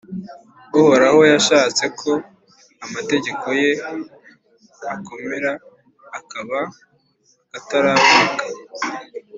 [0.79, 2.11] Uhoraho yashatse ko
[2.85, 3.71] amategeko ye
[4.93, 5.51] akomera,
[6.17, 6.59] akaba
[7.57, 8.45] akataraboneka.